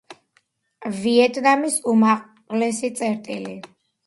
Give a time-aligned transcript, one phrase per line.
[0.95, 3.57] ვიეტნამის უმაღლესი წერტილი.